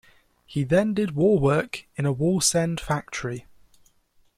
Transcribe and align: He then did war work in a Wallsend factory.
He 0.47 0.63
then 0.63 0.95
did 0.95 1.11
war 1.11 1.37
work 1.37 1.85
in 1.95 2.07
a 2.07 2.11
Wallsend 2.11 2.79
factory. 2.79 3.45